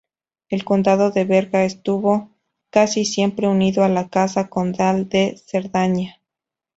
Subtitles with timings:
[0.49, 2.31] El condado de Berga estuvo
[2.71, 6.19] casi siempre unido a la casa condal de Cerdaña.